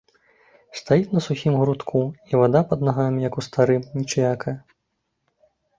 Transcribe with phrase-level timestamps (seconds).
[0.79, 2.01] Стаіць на сухім грудку,
[2.33, 4.57] і вада пад нагамі, як у старым, не чвякае.